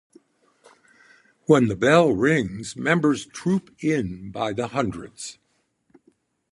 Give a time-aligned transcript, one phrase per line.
[1.45, 5.37] When the bell rings members troop in by the hundreds.